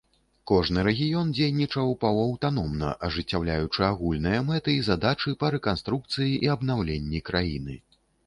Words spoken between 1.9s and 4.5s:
паўаўтаномна, ажыццяўляючы агульныя